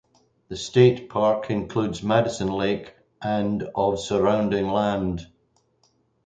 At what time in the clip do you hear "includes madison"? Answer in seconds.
1.51-2.47